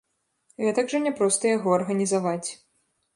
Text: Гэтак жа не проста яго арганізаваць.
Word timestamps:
Гэтак 0.63 0.87
жа 0.93 1.01
не 1.03 1.11
проста 1.19 1.43
яго 1.57 1.69
арганізаваць. 1.79 2.49